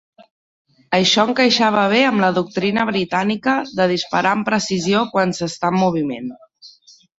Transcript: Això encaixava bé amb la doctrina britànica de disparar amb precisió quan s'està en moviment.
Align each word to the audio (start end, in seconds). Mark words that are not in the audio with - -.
Això 0.99 1.25
encaixava 1.29 1.83
bé 1.91 1.99
amb 2.11 2.23
la 2.23 2.31
doctrina 2.39 2.87
britànica 2.91 3.55
de 3.81 3.89
disparar 3.93 4.33
amb 4.39 4.49
precisió 4.51 5.05
quan 5.15 5.37
s'està 5.43 5.75
en 5.77 5.81
moviment. 5.85 6.35